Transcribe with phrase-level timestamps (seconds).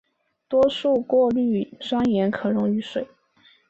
[0.47, 3.07] 多数过氯酸盐可溶于水。